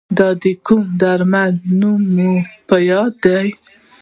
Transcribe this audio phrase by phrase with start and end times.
[0.17, 0.19] د
[0.65, 2.33] کومو درملو نوم مو
[2.67, 3.47] په یاد دی؟